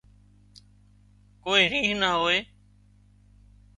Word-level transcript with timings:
ڪوئي 1.43 1.63
ريه 1.71 1.93
نا 2.01 2.09
هوئي 2.21 2.39